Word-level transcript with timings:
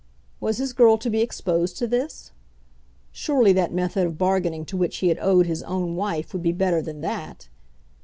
Was 0.39 0.57
his 0.57 0.73
girl 0.73 0.97
to 0.97 1.11
be 1.11 1.21
exposed 1.21 1.77
to 1.77 1.85
this? 1.85 2.31
Surely 3.11 3.53
that 3.53 3.71
method 3.71 4.07
of 4.07 4.17
bargaining 4.17 4.65
to 4.65 4.75
which 4.75 4.97
he 4.97 5.09
had 5.09 5.19
owed 5.21 5.45
his 5.45 5.61
own 5.61 5.95
wife 5.95 6.33
would 6.33 6.41
be 6.41 6.53
better 6.53 6.81
than 6.81 7.01
that. 7.01 7.49